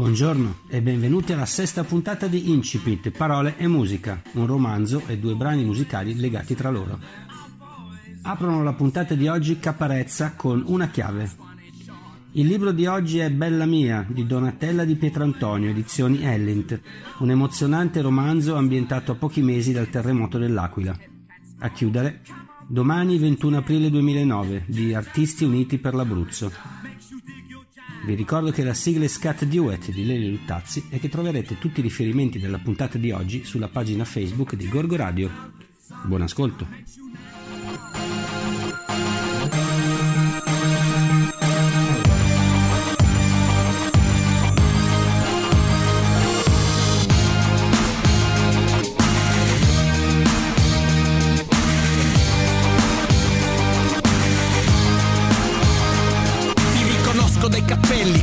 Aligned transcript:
Buongiorno 0.00 0.60
e 0.68 0.80
benvenuti 0.80 1.34
alla 1.34 1.44
sesta 1.44 1.84
puntata 1.84 2.26
di 2.26 2.50
Incipit, 2.50 3.10
Parole 3.10 3.58
e 3.58 3.66
Musica, 3.66 4.22
un 4.32 4.46
romanzo 4.46 5.02
e 5.06 5.18
due 5.18 5.34
brani 5.34 5.62
musicali 5.62 6.18
legati 6.18 6.54
tra 6.54 6.70
loro. 6.70 6.98
Aprono 8.22 8.62
la 8.62 8.72
puntata 8.72 9.14
di 9.14 9.28
oggi 9.28 9.58
Caparezza 9.58 10.32
con 10.36 10.62
Una 10.68 10.88
chiave. 10.88 11.30
Il 12.32 12.46
libro 12.46 12.72
di 12.72 12.86
oggi 12.86 13.18
è 13.18 13.30
Bella 13.30 13.66
mia 13.66 14.06
di 14.08 14.26
Donatella 14.26 14.86
di 14.86 14.96
Pietrantonio, 14.96 15.68
edizioni 15.68 16.24
Ellint, 16.24 16.80
un 17.18 17.30
emozionante 17.30 18.00
romanzo 18.00 18.54
ambientato 18.54 19.12
a 19.12 19.16
pochi 19.16 19.42
mesi 19.42 19.70
dal 19.74 19.90
terremoto 19.90 20.38
dell'Aquila. 20.38 20.96
A 21.58 21.70
chiudere, 21.72 22.22
Domani 22.66 23.18
21 23.18 23.58
aprile 23.58 23.90
2009 23.90 24.64
di 24.66 24.94
Artisti 24.94 25.44
Uniti 25.44 25.76
per 25.76 25.92
l'Abruzzo. 25.92 26.50
Vi 28.02 28.14
ricordo 28.14 28.50
che 28.50 28.64
la 28.64 28.72
sigla 28.72 29.04
è 29.04 29.08
Scat 29.08 29.44
Duet 29.44 29.90
di 29.90 30.06
Lele 30.06 30.26
Luttazzi 30.26 30.86
e 30.88 30.98
che 30.98 31.10
troverete 31.10 31.58
tutti 31.58 31.80
i 31.80 31.82
riferimenti 31.82 32.38
della 32.38 32.58
puntata 32.58 32.96
di 32.96 33.10
oggi 33.10 33.44
sulla 33.44 33.68
pagina 33.68 34.04
Facebook 34.04 34.54
di 34.54 34.68
Gorgo 34.68 34.96
Radio. 34.96 35.30
Buon 36.04 36.22
ascolto! 36.22 36.66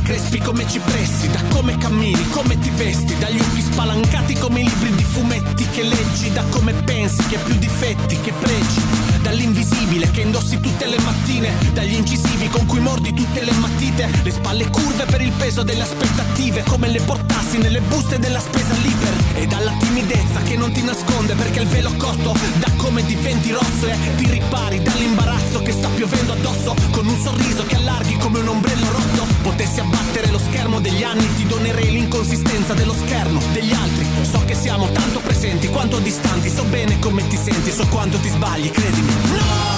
Crespi 0.08 0.38
come 0.38 0.66
cipressi, 0.66 1.28
da 1.28 1.42
come 1.50 1.76
cammini, 1.76 2.30
come 2.30 2.58
ti 2.58 2.70
vesti, 2.70 3.14
dagli 3.18 3.38
occhi 3.38 3.60
spalancati 3.60 4.32
come 4.38 4.60
i 4.60 4.64
libri 4.64 4.94
di 4.94 5.04
fumetti 5.04 5.68
che 5.68 5.82
leggi, 5.82 6.32
da 6.32 6.42
come 6.48 6.72
pensi, 6.72 7.22
che 7.26 7.36
più 7.36 7.54
difetti, 7.58 8.18
che 8.22 8.32
pregi, 8.32 8.80
dall'invisibile 9.20 10.10
che 10.10 10.22
indossi 10.22 10.58
tutte 10.60 10.86
le 10.86 10.98
mattine, 11.00 11.52
dagli 11.74 11.92
incisivi 11.92 12.48
con 12.48 12.64
cui 12.64 12.80
mordi 12.80 13.12
tutte 13.12 13.44
le 13.44 13.52
matite, 13.52 14.08
le 14.22 14.30
spalle 14.30 14.70
curve 14.70 15.04
per 15.04 15.20
il 15.20 15.32
peso 15.32 15.62
delle 15.62 15.82
aspettative, 15.82 16.62
come 16.62 16.88
le 16.88 17.02
portassi 17.02 17.58
nelle 17.58 17.82
buste 17.82 18.18
della 18.18 18.40
spesa 18.40 18.72
liber, 18.80 19.14
e 19.34 19.46
dalla 19.46 19.74
timidezza 19.78 20.40
che 20.40 20.56
non 20.56 20.72
ti 20.72 20.82
nasconde 20.82 21.34
perché 21.34 21.60
il 21.60 21.68
velo 21.68 21.92
corto, 21.98 22.34
da 22.60 22.70
come 22.78 23.04
diventi 23.04 23.50
rosso 23.50 23.86
e 23.86 24.14
ti 24.16 24.26
ripari 24.30 24.80
dall'imbarazzo 24.80 25.60
che 25.60 25.72
sta 25.72 25.88
piovendo 25.88 26.32
addosso, 26.32 26.74
con 26.92 27.06
un 27.06 27.20
sorriso 27.20 27.66
che 27.66 27.76
allarghi 27.76 28.16
come 28.16 28.38
un 28.38 28.48
ombrello 28.48 28.90
rotto, 28.90 29.26
potessi 29.42 29.80
abbattere 29.98 30.30
lo 30.30 30.38
schermo 30.38 30.80
degli 30.80 31.02
anni, 31.02 31.26
ti 31.34 31.46
donerei 31.46 31.90
l'inconsistenza 31.90 32.74
dello 32.74 32.94
schermo 32.94 33.40
degli 33.52 33.72
altri, 33.72 34.06
so 34.22 34.42
che 34.44 34.54
siamo 34.54 34.88
tanto 34.92 35.20
presenti 35.20 35.68
quanto 35.68 35.98
distanti, 35.98 36.48
so 36.48 36.64
bene 36.64 36.98
come 36.98 37.26
ti 37.26 37.36
senti, 37.36 37.70
so 37.70 37.86
quanto 37.88 38.18
ti 38.18 38.28
sbagli, 38.28 38.70
credimi. 38.70 39.12
No! 39.32 39.77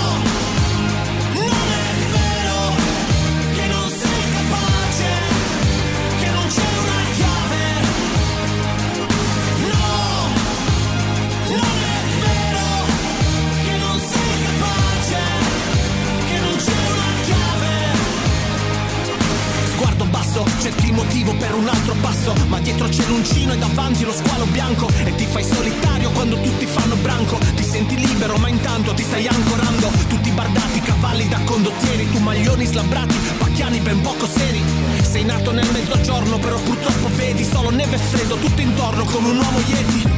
L'uncino 23.20 23.52
e 23.52 23.58
davanti 23.58 24.04
lo 24.04 24.12
squalo 24.12 24.46
bianco 24.46 24.88
e 25.04 25.14
ti 25.14 25.26
fai 25.26 25.44
solitario 25.44 26.10
quando 26.12 26.40
tutti 26.40 26.64
fanno 26.64 26.96
branco, 26.96 27.38
ti 27.54 27.62
senti 27.62 27.94
libero 27.94 28.38
ma 28.38 28.48
intanto 28.48 28.94
ti 28.94 29.02
stai 29.02 29.26
ancorando, 29.26 29.90
tutti 30.08 30.30
bardati, 30.30 30.80
cavalli 30.80 31.28
da 31.28 31.38
condottieri, 31.44 32.10
tu 32.10 32.18
maglioni 32.18 32.64
slabbrati, 32.64 33.14
pacchiani 33.38 33.78
ben 33.80 34.00
poco 34.00 34.26
seri. 34.26 34.62
Sei 35.02 35.24
nato 35.24 35.52
nel 35.52 35.68
mezzogiorno 35.70 36.38
però 36.38 36.58
purtroppo 36.60 37.08
vedi 37.16 37.44
solo 37.44 37.68
neve 37.70 37.96
e 37.96 37.98
freddo 37.98 38.36
tutto 38.36 38.60
intorno 38.60 39.04
come 39.04 39.28
un 39.28 39.36
uomo 39.36 39.58
yeti. 39.66 40.08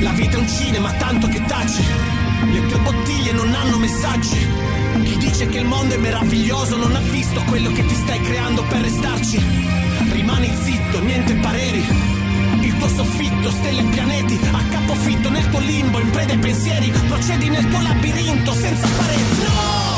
La 0.00 0.10
vita 0.10 0.36
è 0.36 0.40
un 0.40 0.48
cinema 0.48 0.92
tanto 0.94 1.28
che 1.28 1.44
taci, 1.44 1.84
le 2.50 2.66
tue 2.66 2.78
bottiglie 2.80 3.32
non 3.32 3.54
hanno 3.54 3.78
messaggi. 3.78 4.48
Chi 5.04 5.16
dice 5.16 5.46
che 5.46 5.58
il 5.58 5.64
mondo 5.64 5.94
è 5.94 5.98
meraviglioso 5.98 6.76
non 6.76 6.96
ha 6.96 7.00
visto 7.00 7.40
quello 7.44 7.70
che 7.70 7.86
ti 7.86 7.94
stai 7.94 8.20
creando 8.20 8.64
per 8.64 8.80
restarci. 8.80 9.40
Rimani 10.10 10.52
zitto, 10.60 11.00
niente 11.00 11.34
pareri. 11.36 12.20
Tuo 12.82 12.90
soffitto, 12.90 13.48
stelle 13.48 13.80
e 13.80 13.84
pianeti, 13.84 14.40
a 14.50 14.64
capofitto 14.64 15.30
nel 15.30 15.48
tuo 15.50 15.60
limbo, 15.60 16.00
in 16.00 16.10
preda 16.10 16.32
ai 16.32 16.38
pensieri, 16.38 16.90
procedi 17.06 17.48
nel 17.48 17.68
tuo 17.68 17.80
labirinto 17.80 18.52
senza 18.54 18.88
pareti. 18.96 19.42
No! 19.44 19.91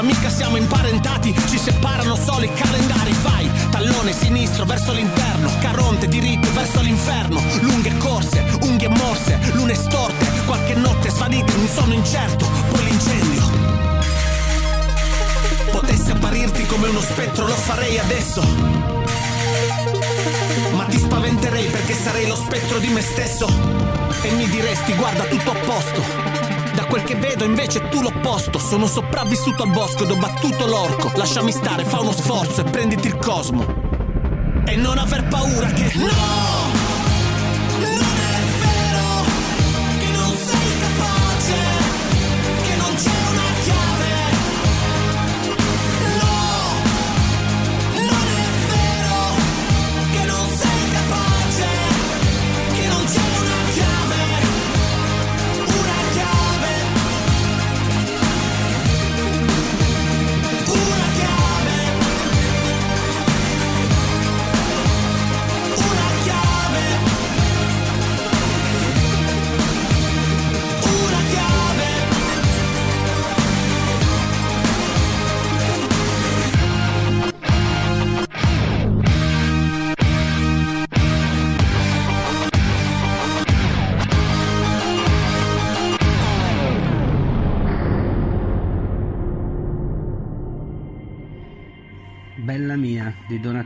Cosa, 0.00 0.02
mica 0.02 0.30
siamo 0.30 0.56
imparentati. 0.56 1.34
Ci 1.48 1.58
separano 1.58 2.16
solo 2.16 2.44
i 2.44 2.52
calendari. 2.52 3.14
Vai, 3.22 3.50
tallone 3.70 4.12
sinistro 4.12 4.64
verso 4.64 4.92
l'interno, 4.92 5.50
caronte 5.60 6.08
diritto 6.08 6.52
verso 6.52 6.80
l'inferno. 6.80 7.40
Lunghe 7.60 7.96
corse, 7.98 8.44
unghie 8.62 8.88
morse, 8.88 9.38
lune 9.52 9.74
storte. 9.74 10.26
Qualche 10.46 10.74
notte 10.74 11.10
svanite 11.10 11.52
un 11.54 11.68
sonno 11.68 11.94
incerto. 11.94 12.48
Poi 12.70 12.84
l'incendio. 12.84 13.42
Potessi 15.70 16.10
apparirti 16.10 16.66
come 16.66 16.88
uno 16.88 17.00
spettro, 17.00 17.46
lo 17.46 17.54
farei 17.54 17.98
adesso. 17.98 18.42
Ma 20.72 20.84
ti 20.84 20.98
spaventerei 20.98 21.66
perché 21.66 21.94
sarei 21.94 22.26
lo 22.26 22.36
spettro 22.36 22.78
di 22.78 22.88
me 22.88 23.02
stesso. 23.02 23.46
E 24.22 24.30
mi 24.32 24.48
diresti, 24.48 24.94
guarda, 24.94 25.24
tutto 25.24 25.50
a 25.50 25.54
posto. 25.54 26.49
Da 26.74 26.84
quel 26.86 27.02
che 27.02 27.14
vedo 27.16 27.44
invece 27.44 27.88
tu 27.88 28.00
l'opposto. 28.00 28.58
Sono 28.58 28.86
sopravvissuto 28.86 29.62
al 29.62 29.70
bosco 29.70 30.04
ed 30.04 30.10
ho 30.10 30.16
battuto 30.16 30.66
l'orco. 30.66 31.10
Lasciami 31.16 31.52
stare, 31.52 31.84
fa 31.84 32.00
uno 32.00 32.12
sforzo 32.12 32.60
e 32.60 32.64
prenditi 32.64 33.08
il 33.08 33.16
cosmo. 33.16 33.64
E 34.66 34.76
non 34.76 34.98
aver 34.98 35.24
paura 35.28 35.66
che. 35.68 35.92
No! 35.96 36.59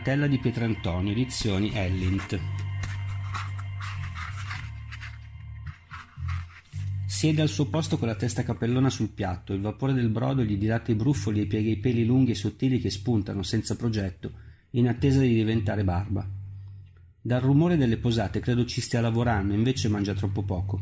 Di 0.05 0.11
Donatella 0.11 0.27
di 0.27 0.39
Pietrantonio, 0.39 1.13
edizioni 1.13 1.71
Ellint. 1.73 2.39
Siede 7.07 7.41
al 7.41 7.49
suo 7.49 7.69
posto 7.69 7.97
con 7.97 8.09
la 8.09 8.15
testa 8.15 8.43
capellona 8.43 8.91
sul 8.91 9.09
piatto, 9.09 9.55
il 9.55 9.63
vapore 9.63 9.95
del 9.95 10.11
brodo 10.11 10.45
gli 10.45 10.59
dilata 10.59 10.93
i 10.93 10.95
bruffoli 10.95 11.41
e 11.41 11.47
piega 11.47 11.71
i 11.71 11.79
peli 11.79 12.05
lunghi 12.05 12.33
e 12.33 12.35
sottili 12.35 12.81
che 12.81 12.91
spuntano 12.91 13.43
senza 13.43 13.77
progetto, 13.77 14.33
in 14.73 14.89
attesa 14.89 15.21
di 15.21 15.33
diventare 15.33 15.85
barba. 15.85 16.29
Dal 17.23 17.41
rumore 17.41 17.79
delle 17.79 17.97
posate 17.97 18.41
credo 18.41 18.67
ci 18.67 18.83
stia 18.83 19.01
lavorando, 19.01 19.55
invece 19.55 19.89
mangia 19.89 20.13
troppo 20.13 20.43
poco. 20.43 20.81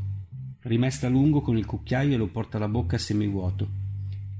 Rimesta 0.62 1.08
lungo 1.08 1.42
con 1.42 1.56
il 1.56 1.66
cucchiaio 1.66 2.14
e 2.14 2.18
lo 2.18 2.26
porta 2.26 2.56
alla 2.56 2.68
bocca 2.68 2.98
semivuoto. 2.98 3.68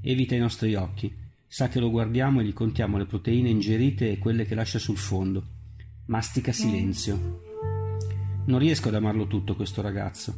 Evita 0.01 0.35
i 0.35 0.39
nostri 0.39 0.75
occhi. 0.75 1.22
Sa 1.53 1.67
che 1.67 1.79
lo 1.79 1.91
guardiamo 1.91 2.41
e 2.41 2.45
gli 2.45 2.51
contiamo 2.51 2.97
le 2.97 3.05
proteine 3.05 3.47
ingerite 3.47 4.09
e 4.09 4.17
quelle 4.17 4.43
che 4.43 4.55
lascia 4.55 4.79
sul 4.79 4.97
fondo. 4.97 5.43
Mastica 6.07 6.51
silenzio. 6.51 7.41
Non 8.47 8.57
riesco 8.57 8.87
ad 8.87 8.95
amarlo 8.95 9.27
tutto 9.27 9.55
questo 9.55 9.83
ragazzo 9.83 10.35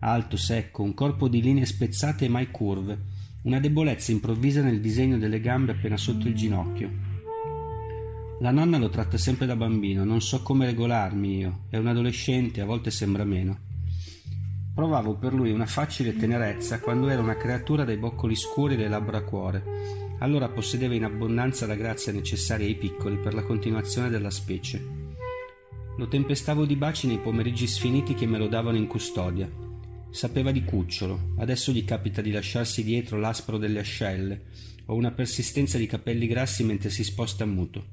alto, 0.00 0.36
secco, 0.36 0.82
un 0.82 0.92
corpo 0.92 1.28
di 1.28 1.40
linee 1.40 1.66
spezzate 1.66 2.24
e 2.24 2.28
mai 2.28 2.50
curve, 2.50 2.98
una 3.42 3.60
debolezza 3.60 4.10
improvvisa 4.10 4.60
nel 4.60 4.80
disegno 4.80 5.18
delle 5.18 5.40
gambe 5.40 5.70
appena 5.70 5.96
sotto 5.96 6.26
il 6.26 6.34
ginocchio. 6.34 6.90
La 8.40 8.50
nonna 8.50 8.78
lo 8.78 8.88
tratta 8.88 9.18
sempre 9.18 9.46
da 9.46 9.54
bambino, 9.54 10.02
non 10.02 10.20
so 10.20 10.42
come 10.42 10.66
regolarmi 10.66 11.36
io, 11.38 11.60
è 11.70 11.76
un 11.76 11.86
adolescente, 11.86 12.60
a 12.60 12.64
volte 12.64 12.90
sembra 12.90 13.22
meno. 13.22 13.56
Provavo 14.74 15.14
per 15.14 15.32
lui 15.32 15.52
una 15.52 15.66
facile 15.66 16.16
tenerezza 16.16 16.80
quando 16.80 17.08
era 17.08 17.22
una 17.22 17.36
creatura 17.36 17.84
dai 17.84 17.98
boccoli 17.98 18.34
scuri 18.34 18.74
e 18.74 18.78
le 18.78 18.88
labbra 18.88 19.18
a 19.18 19.22
cuore. 19.22 20.05
Allora 20.20 20.48
possedeva 20.48 20.94
in 20.94 21.04
abbondanza 21.04 21.66
la 21.66 21.74
grazia 21.74 22.12
necessaria 22.12 22.66
ai 22.66 22.76
piccoli 22.76 23.18
per 23.18 23.34
la 23.34 23.42
continuazione 23.42 24.08
della 24.08 24.30
specie. 24.30 24.82
Lo 25.98 26.08
tempestavo 26.08 26.64
di 26.64 26.76
baci 26.76 27.06
nei 27.06 27.18
pomeriggi 27.18 27.66
sfiniti 27.66 28.14
che 28.14 28.26
me 28.26 28.38
lo 28.38 28.48
davano 28.48 28.76
in 28.76 28.86
custodia, 28.86 29.48
Sapeva 30.16 30.50
di 30.50 30.64
cucciolo, 30.64 31.34
adesso 31.36 31.72
gli 31.72 31.84
capita 31.84 32.22
di 32.22 32.30
lasciarsi 32.30 32.82
dietro 32.82 33.18
l'aspro 33.18 33.58
delle 33.58 33.80
ascelle 33.80 34.44
o 34.86 34.94
una 34.94 35.10
persistenza 35.10 35.76
di 35.76 35.86
capelli 35.86 36.26
grassi 36.26 36.64
mentre 36.64 36.88
si 36.88 37.04
sposta 37.04 37.44
muto. 37.44 37.84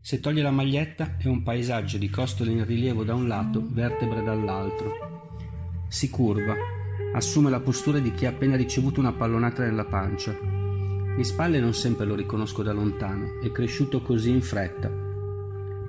Se 0.00 0.20
toglie 0.20 0.42
la 0.42 0.52
maglietta 0.52 1.16
è 1.18 1.26
un 1.26 1.42
paesaggio 1.42 1.98
di 1.98 2.08
costole 2.08 2.52
in 2.52 2.64
rilievo 2.64 3.02
da 3.02 3.14
un 3.14 3.26
lato, 3.26 3.60
vertebre 3.72 4.22
dall'altro. 4.22 5.40
Si 5.88 6.08
curva, 6.10 6.54
assume 7.14 7.50
la 7.50 7.58
postura 7.58 7.98
di 7.98 8.12
chi 8.12 8.26
ha 8.26 8.28
appena 8.28 8.54
ricevuto 8.54 9.00
una 9.00 9.12
pallonata 9.12 9.64
nella 9.64 9.84
pancia. 9.84 10.61
Di 11.14 11.24
spalle 11.24 11.60
non 11.60 11.74
sempre 11.74 12.06
lo 12.06 12.14
riconosco 12.14 12.62
da 12.62 12.72
lontano, 12.72 13.38
è 13.42 13.52
cresciuto 13.52 14.00
così 14.00 14.30
in 14.30 14.40
fretta. 14.40 14.90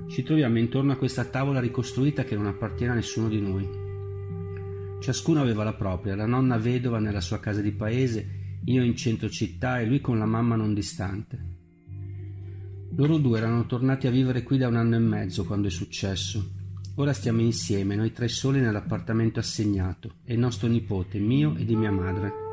Ci 0.06 0.22
troviamo 0.22 0.58
intorno 0.58 0.92
a 0.92 0.96
questa 0.96 1.24
tavola 1.24 1.60
ricostruita 1.60 2.24
che 2.24 2.36
non 2.36 2.46
appartiene 2.46 2.92
a 2.92 2.96
nessuno 2.96 3.28
di 3.28 3.40
noi. 3.40 3.66
Ciascuno 5.00 5.40
aveva 5.40 5.64
la 5.64 5.72
propria, 5.72 6.14
la 6.14 6.26
nonna 6.26 6.58
vedova 6.58 6.98
nella 6.98 7.22
sua 7.22 7.40
casa 7.40 7.62
di 7.62 7.72
paese, 7.72 8.60
io 8.64 8.82
in 8.82 8.94
centro 8.96 9.30
città 9.30 9.80
e 9.80 9.86
lui 9.86 10.02
con 10.02 10.18
la 10.18 10.26
mamma 10.26 10.56
non 10.56 10.74
distante. 10.74 11.52
Loro 12.94 13.16
due 13.16 13.38
erano 13.38 13.64
tornati 13.64 14.06
a 14.06 14.10
vivere 14.10 14.42
qui 14.42 14.58
da 14.58 14.68
un 14.68 14.76
anno 14.76 14.96
e 14.96 15.00
mezzo 15.00 15.46
quando 15.46 15.68
è 15.68 15.70
successo. 15.70 16.52
Ora 16.96 17.14
stiamo 17.14 17.40
insieme, 17.40 17.96
noi 17.96 18.12
tre 18.12 18.28
soli 18.28 18.60
nell'appartamento 18.60 19.40
assegnato, 19.40 20.16
il 20.26 20.38
nostro 20.38 20.68
nipote, 20.68 21.18
mio 21.18 21.56
e 21.56 21.64
di 21.64 21.74
mia 21.74 21.90
madre. 21.90 22.43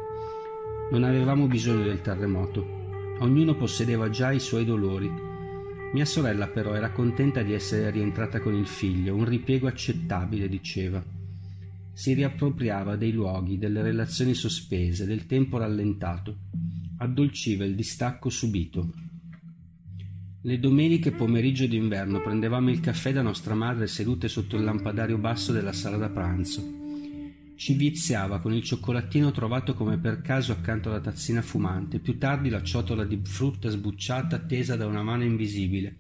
Non 0.92 1.04
avevamo 1.04 1.48
bisogno 1.48 1.84
del 1.84 2.02
terremoto. 2.02 3.16
Ognuno 3.20 3.56
possedeva 3.56 4.10
già 4.10 4.32
i 4.32 4.40
suoi 4.40 4.66
dolori. 4.66 5.10
Mia 5.94 6.06
sorella 6.06 6.48
però 6.48 6.74
era 6.74 6.92
contenta 6.92 7.42
di 7.42 7.54
essere 7.54 7.90
rientrata 7.90 8.40
con 8.40 8.54
il 8.54 8.68
figlio, 8.68 9.16
un 9.16 9.26
ripiego 9.26 9.68
accettabile, 9.68 10.48
diceva 10.48 11.20
si 11.94 12.14
riappropriava 12.14 12.96
dei 12.96 13.12
luoghi, 13.12 13.58
delle 13.58 13.82
relazioni 13.82 14.34
sospese, 14.34 15.06
del 15.06 15.28
tempo 15.28 15.58
rallentato, 15.58 16.36
addolciva 16.98 17.64
il 17.64 17.76
distacco 17.76 18.30
subito. 18.30 18.92
Le 20.42 20.60
domeniche 20.60 21.12
pomeriggio 21.12 21.68
d'inverno 21.68 22.22
prendevamo 22.22 22.72
il 22.72 22.80
caffè 22.80 23.14
da 23.14 23.22
nostra 23.22 23.54
madre 23.54 23.86
sedute 23.86 24.28
sotto 24.28 24.56
il 24.56 24.64
lampadario 24.64 25.20
basso 25.20 25.52
della 25.52 25.74
sala 25.74 25.98
da 25.98 26.10
pranzo. 26.10 26.81
Ci 27.62 27.76
viziava 27.76 28.40
con 28.40 28.54
il 28.56 28.64
cioccolatino 28.64 29.30
trovato 29.30 29.76
come 29.76 30.00
per 30.00 30.24
caso 30.24 30.52
accanto 30.52 30.90
alla 30.90 31.00
tazzina 31.00 31.44
fumante, 31.44 32.00
più 32.00 32.18
tardi 32.18 32.50
la 32.50 32.64
ciotola 32.64 33.04
di 33.04 33.20
frutta 33.22 33.70
sbucciata 33.70 34.40
tesa 34.40 34.76
da 34.76 34.88
una 34.88 35.04
mano 35.04 35.26
invisibile, 35.26 35.98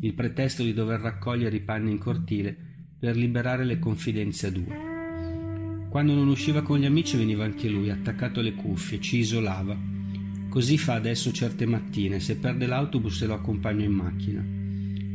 il 0.00 0.14
pretesto 0.14 0.64
di 0.64 0.72
dover 0.72 0.98
raccogliere 0.98 1.54
i 1.54 1.60
panni 1.60 1.92
in 1.92 1.98
cortile 1.98 2.56
per 2.98 3.14
liberare 3.14 3.64
le 3.64 3.78
confidenze 3.78 4.48
a 4.48 4.50
due. 4.50 5.86
Quando 5.88 6.12
non 6.12 6.26
usciva 6.26 6.62
con 6.62 6.80
gli 6.80 6.86
amici 6.86 7.16
veniva 7.16 7.44
anche 7.44 7.68
lui, 7.68 7.88
attaccato 7.88 8.40
alle 8.40 8.54
cuffie, 8.54 9.00
ci 9.00 9.18
isolava. 9.18 9.78
Così 10.48 10.76
fa 10.76 10.94
adesso 10.94 11.30
certe 11.30 11.66
mattine, 11.66 12.18
se 12.18 12.34
perde 12.34 12.66
l'autobus 12.66 13.24
lo 13.26 13.34
accompagno 13.34 13.84
in 13.84 13.92
macchina. 13.92 14.44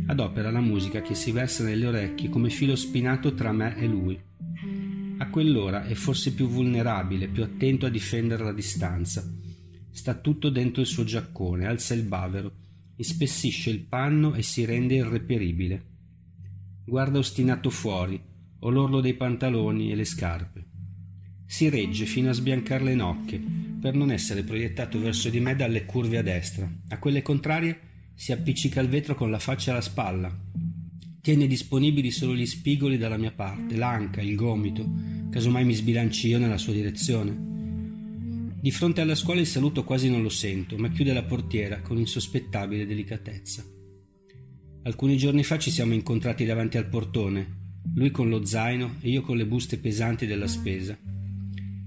Adopera 0.10 0.52
la 0.52 0.62
musica 0.62 1.02
che 1.02 1.16
si 1.16 1.34
versa 1.34 1.66
nelle 1.66 1.86
orecchie 1.86 2.30
come 2.30 2.50
filo 2.50 2.78
spinato 2.78 3.34
tra 3.34 3.52
me 3.52 3.76
e 3.76 3.88
lui. 3.88 4.30
A 5.22 5.30
quell'ora 5.30 5.86
è 5.86 5.94
forse 5.94 6.34
più 6.34 6.48
vulnerabile, 6.48 7.28
più 7.28 7.44
attento 7.44 7.86
a 7.86 7.90
difendere 7.90 8.44
la 8.44 8.54
distanza. 8.54 9.24
Sta 9.92 10.16
tutto 10.16 10.50
dentro 10.50 10.82
il 10.82 10.88
suo 10.88 11.04
giaccone, 11.04 11.68
alza 11.68 11.94
il 11.94 12.04
bavero, 12.04 12.52
ispessisce 12.96 13.70
il 13.70 13.82
panno 13.82 14.34
e 14.34 14.42
si 14.42 14.66
rende 14.66 14.96
irreperibile. 14.96 15.86
Guarda 16.84 17.20
ostinato 17.20 17.70
fuori, 17.70 18.20
o 18.60 18.70
l'orlo 18.70 19.00
dei 19.00 19.14
pantaloni 19.14 19.92
e 19.92 19.96
le 19.96 20.06
scarpe 20.06 20.66
si 21.52 21.68
regge 21.68 22.06
fino 22.06 22.30
a 22.30 22.34
sbiancar 22.34 22.82
le 22.82 22.96
nocche 22.96 23.38
per 23.82 23.94
non 23.94 24.10
essere 24.10 24.42
proiettato 24.42 24.98
verso 25.02 25.30
di 25.30 25.42
me 25.42 25.54
dalle 25.54 25.84
curve 25.84 26.18
a 26.18 26.22
destra. 26.22 26.72
A 26.88 26.98
quelle 26.98 27.22
contrarie 27.22 27.78
si 28.16 28.32
appiccica 28.32 28.80
al 28.80 28.88
vetro 28.88 29.16
con 29.16 29.30
la 29.30 29.38
faccia 29.38 29.72
alla 29.72 29.82
spalla. 29.82 30.34
Tiene 31.22 31.46
disponibili 31.46 32.10
solo 32.10 32.34
gli 32.34 32.48
spigoli 32.48 32.98
dalla 32.98 33.18
mia 33.18 33.32
parte, 33.32 33.76
l'anca, 33.76 34.22
il 34.22 34.36
gomito, 34.36 34.90
casomai 35.30 35.64
mi 35.64 35.76
sbilanci 35.76 36.30
io 36.30 36.40
nella 36.40 36.58
sua 36.58 36.74
direzione. 36.74 37.50
Di 38.60 38.72
fronte 38.72 39.02
alla 39.02 39.14
scuola 39.14 39.40
il 39.40 39.46
saluto 39.46 39.84
quasi 39.84 40.10
non 40.10 40.24
lo 40.24 40.30
sento, 40.30 40.78
ma 40.78 40.90
chiude 40.90 41.14
la 41.14 41.22
portiera 41.22 41.82
con 41.82 42.00
insospettabile 42.00 42.88
delicatezza. 42.88 43.64
Alcuni 44.82 45.16
giorni 45.16 45.44
fa 45.44 45.60
ci 45.60 45.70
siamo 45.70 45.94
incontrati 45.94 46.44
davanti 46.44 46.78
al 46.78 46.90
portone, 46.90 47.60
lui 47.94 48.10
con 48.10 48.28
lo 48.28 48.44
zaino 48.44 48.96
e 49.02 49.10
io 49.10 49.22
con 49.22 49.38
le 49.38 49.46
buste 49.46 49.78
pesanti 49.78 50.26
della 50.26 50.48
spesa. 50.48 50.98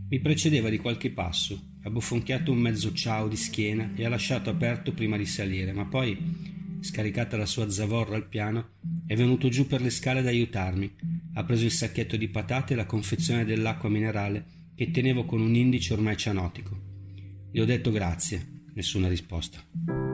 Mi 0.09 0.21
precedeva 0.21 0.69
di 0.69 0.79
qualche 0.79 1.11
passo, 1.11 1.61
ha 1.83 1.91
bofonchiato 1.91 2.53
un 2.53 2.59
mezzo 2.59 2.93
ciao 2.93 3.26
di 3.26 3.37
schiena 3.37 3.95
e 3.97 4.05
ha 4.05 4.09
lasciato 4.09 4.49
aperto 4.49 4.93
prima 4.93 5.17
di 5.17 5.26
salire, 5.26 5.73
ma 5.73 5.87
poi, 5.87 6.17
scaricata 6.79 7.37
la 7.37 7.47
sua 7.47 7.69
zavorra 7.69 8.14
al 8.14 8.29
piano, 8.29 8.69
è 9.06 9.14
venuto 9.16 9.49
giù 9.49 9.66
per 9.66 9.82
le 9.82 9.90
scale 9.90 10.20
ad 10.20 10.26
aiutarmi. 10.26 10.90
Ha 11.34 11.44
preso 11.44 11.64
il 11.64 11.70
sacchetto 11.70 12.16
di 12.16 12.28
patate 12.28 12.73
e 12.73 12.76
la 12.76 12.87
confezione 12.87 13.44
dell'acqua 13.44 13.88
minerale 13.88 14.46
che 14.75 14.90
tenevo 14.90 15.25
con 15.25 15.40
un 15.40 15.54
indice 15.54 15.92
ormai 15.92 16.16
cianotico. 16.16 16.76
Gli 17.50 17.61
ho 17.61 17.64
detto 17.64 17.90
grazie, 17.90 18.62
nessuna 18.75 19.08
risposta. 19.08 20.13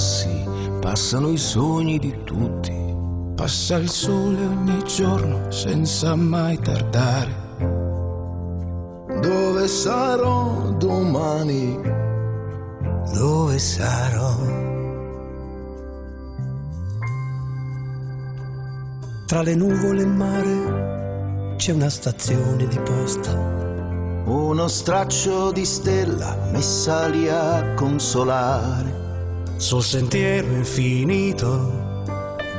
Sassi 0.00 0.48
passano 0.80 1.28
i 1.28 1.36
sogni 1.36 1.98
di 1.98 2.24
tutti. 2.24 2.88
Passa 3.34 3.76
il 3.76 3.90
sole 3.90 4.46
ogni 4.46 4.82
giorno 4.84 5.50
senza 5.50 6.14
mai 6.14 6.58
tardare. 6.58 7.48
Dove 9.20 9.68
sarò 9.68 10.72
domani? 10.78 11.78
Dove 13.14 13.58
sarò? 13.58 14.36
Tra 19.26 19.42
le 19.42 19.54
nuvole 19.54 20.00
e 20.00 20.04
il 20.04 20.08
mare 20.08 21.54
c'è 21.56 21.72
una 21.72 21.90
stazione 21.90 22.66
di 22.66 22.78
posta. 22.78 23.32
Uno 24.24 24.68
straccio 24.68 25.50
di 25.52 25.64
stella 25.64 26.36
messa 26.52 27.06
lì 27.06 27.28
a 27.28 27.74
consolare 27.74 28.99
sul 29.60 29.82
sentiero 29.82 30.46
infinito 30.54 31.50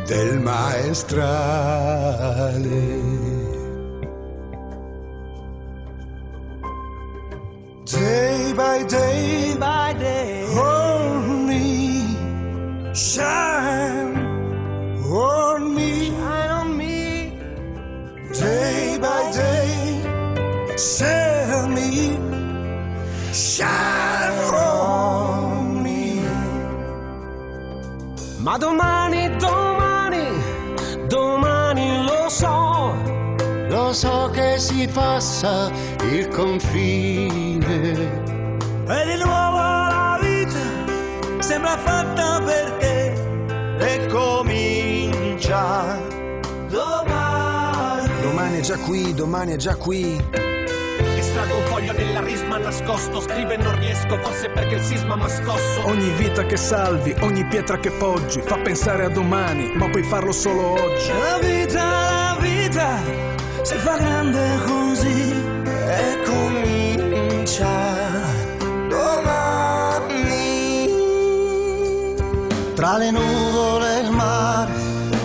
del 0.05 0.39
maestrale. 0.39 1.29
Day 7.85 8.53
by 8.53 8.83
day, 8.85 9.55
by 9.59 9.93
day. 9.97 10.45
on 10.57 11.45
me, 11.47 12.15
shine 12.93 14.15
on 15.11 15.73
me, 15.73 16.11
Shine 16.11 16.51
on 16.59 16.77
me. 16.77 17.33
day 18.39 18.97
by 19.01 19.31
day, 19.31 20.03
tell 20.97 21.67
me, 21.67 22.17
shine 23.33 23.90
Ma 28.41 28.57
domani, 28.57 29.29
domani, 29.37 30.25
domani 31.07 32.03
lo 32.03 32.27
so. 32.27 32.91
Lo 33.69 33.93
so 33.93 34.31
che 34.33 34.57
si 34.57 34.87
passa 34.91 35.69
il 36.11 36.27
confine. 36.29 37.59
E 38.87 39.05
di 39.05 39.23
nuovo 39.23 39.57
la 39.57 40.17
vita 40.19 40.57
sembra 41.37 41.77
fatta 41.77 42.41
per 42.43 42.71
te. 42.79 43.13
E 43.77 44.07
comincia 44.07 45.99
domani. 46.67 48.21
Domani 48.23 48.57
è 48.57 48.61
già 48.61 48.77
qui, 48.77 49.13
domani 49.13 49.53
è 49.53 49.57
già 49.57 49.75
qui. 49.75 50.50
Estraggo 51.51 51.57
un 51.57 51.65
foglio 51.65 51.93
nella 51.93 52.21
risma 52.21 52.57
nascosto 52.57 53.19
Scrive 53.21 53.57
non 53.57 53.77
riesco, 53.79 54.17
forse 54.17 54.49
perché 54.49 54.75
il 54.75 54.81
sisma 54.81 55.15
m'ha 55.15 55.27
scosso 55.27 55.85
Ogni 55.85 56.09
vita 56.11 56.45
che 56.45 56.57
salvi, 56.57 57.13
ogni 57.21 57.45
pietra 57.45 57.77
che 57.77 57.91
poggi, 57.91 58.41
fa 58.41 58.57
pensare 58.57 59.05
a 59.05 59.09
domani, 59.09 59.71
ma 59.75 59.89
puoi 59.89 60.03
farlo 60.03 60.31
solo 60.31 60.73
oggi. 60.73 61.09
La 61.09 61.39
vita, 61.39 61.83
la 61.83 62.37
vita 62.39 62.99
si 63.63 63.75
fa 63.75 63.97
grande 63.97 64.59
così. 64.65 65.31
E 65.87 66.21
comincia 66.25 67.69
domani. 68.87 70.19
Tra 72.75 72.97
le 72.97 73.11
nuvole 73.11 73.97
e 73.97 74.01
il 74.01 74.11
mare 74.11 74.71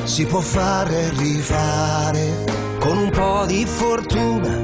si 0.04 0.26
può 0.26 0.40
fare 0.40 1.04
e 1.04 1.11
rifare. 1.16 2.45
Con 2.78 2.99
un 2.99 3.11
po' 3.11 3.45
di 3.47 3.64
fortuna 3.66 3.95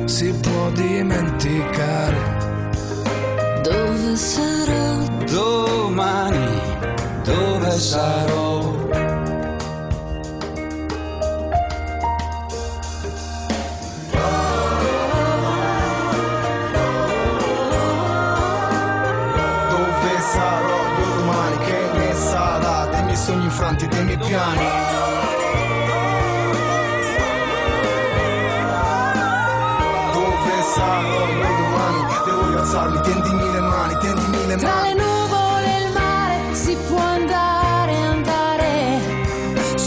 si 0.06 0.32
può 0.32 0.70
dimenticare. 0.70 2.20
Dove 3.62 4.16
sarò? 4.16 5.04
Domani 5.30 6.60
dove 7.24 7.70
sarò? 7.70 8.91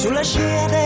Sulla 0.06 0.22
scia 0.22 0.68
delle 0.68 0.68
navi 0.68 0.85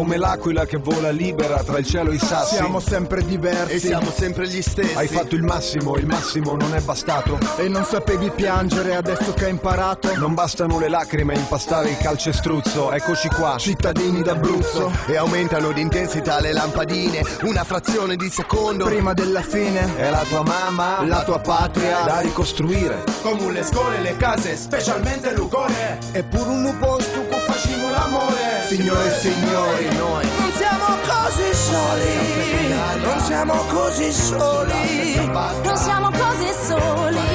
Come 0.00 0.16
l'aquila 0.16 0.64
che 0.64 0.78
vola 0.78 1.10
libera 1.10 1.62
tra 1.62 1.76
il 1.76 1.84
cielo 1.84 2.10
e 2.10 2.14
i 2.14 2.18
sassi. 2.18 2.54
Siamo 2.54 2.80
sempre 2.80 3.22
diversi 3.22 3.74
e 3.74 3.78
siamo 3.78 4.10
sempre 4.10 4.48
gli 4.48 4.62
stessi. 4.62 4.96
Hai 4.96 5.06
fatto 5.06 5.34
il 5.34 5.42
massimo, 5.42 5.94
il 5.96 6.06
massimo 6.06 6.56
non 6.56 6.74
è 6.74 6.80
bastato. 6.80 7.38
e 7.58 7.68
non 7.68 7.84
sapevi 7.84 8.30
piangere 8.30 8.94
adesso 8.96 9.34
che 9.34 9.44
hai 9.44 9.50
imparato. 9.50 10.16
Non 10.16 10.32
bastano 10.32 10.78
le 10.78 10.88
lacrime 10.88 11.34
a 11.34 11.36
impastare 11.36 11.90
il 11.90 11.98
calcestruzzo. 11.98 12.90
Eccoci 12.92 13.28
qua. 13.28 13.56
Cittadini 13.58 14.22
d'Abruzzo, 14.22 14.90
E 15.06 15.16
aumentano 15.18 15.70
di 15.70 15.82
intensità 15.82 16.40
le 16.40 16.54
lampadine 16.54 17.22
Una 17.42 17.64
frazione 17.64 18.16
di 18.16 18.30
secondo 18.30 18.86
prima 18.86 19.12
della 19.12 19.42
fine, 19.42 19.96
È 19.98 20.08
la 20.08 20.24
tua 20.26 20.42
mamma, 20.42 21.04
la 21.04 21.24
tua 21.24 21.40
patria. 21.40 22.00
da 22.06 22.20
ricostruire. 22.20 23.04
Come 23.20 23.52
le 23.52 23.62
scuole, 23.64 24.00
le 24.00 24.16
case, 24.16 24.56
specialmente 24.56 25.34
Lugone. 25.34 25.98
Eppure 26.12 26.48
un 26.48 26.74
posto 26.78 27.20
con 27.28 27.39
facciamo 27.60 27.90
l'amore. 27.90 28.64
Signore 28.66 29.06
e 29.06 29.18
signori, 29.18 29.96
noi 29.96 30.26
non 30.38 30.52
siamo 30.52 30.86
così 31.06 31.54
soli. 31.54 32.68
Non 33.02 33.20
siamo 33.20 33.54
così 33.68 34.12
soli. 34.12 35.14
Non 35.62 35.76
siamo 35.76 36.10
così 36.10 36.52
soli. 36.66 37.29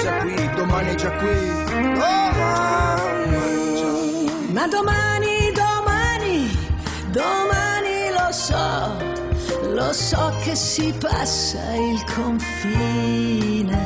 Già 0.00 0.16
qui, 0.18 0.50
domani 0.54 0.90
è 0.90 0.94
già 0.94 1.10
qui. 1.12 1.38
Ma 4.52 4.66
domani, 4.66 5.52
domani, 5.52 6.50
domani 7.10 8.10
lo 8.10 8.32
so, 8.32 8.96
lo 9.72 9.92
so 9.92 10.32
che 10.42 10.54
si 10.54 10.92
passa 10.98 11.74
il 11.74 12.02
confine. 12.14 13.78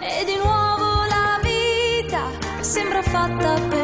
E 0.00 0.24
di 0.24 0.36
nuovo 0.36 1.04
la 1.08 1.38
vita 1.42 2.30
sembra 2.60 3.02
fatta 3.02 3.54
per 3.68 3.79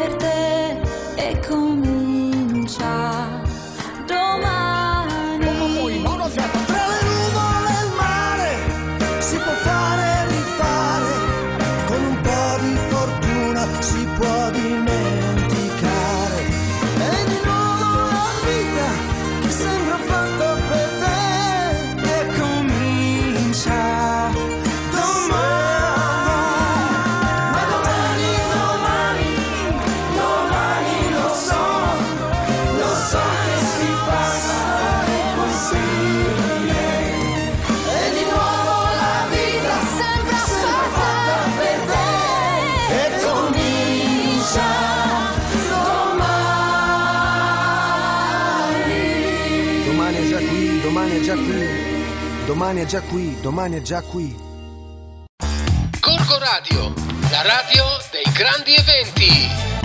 domani 52.46 52.80
è 52.80 52.86
già 52.86 53.00
qui, 53.00 53.36
domani 53.40 53.76
è 53.76 53.82
già 53.82 54.00
qui. 54.02 54.34
Corco 56.00 56.38
Radio, 56.38 56.94
la 57.28 57.42
radio 57.42 57.84
dei 58.12 58.32
grandi 58.32 58.74
eventi. 58.74 59.75